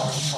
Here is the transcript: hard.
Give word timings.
hard. 0.00 0.29